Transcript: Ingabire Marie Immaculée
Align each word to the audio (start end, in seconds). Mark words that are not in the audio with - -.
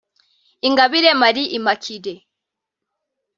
Ingabire 0.67 1.13
Marie 1.13 1.53
Immaculée 1.57 2.25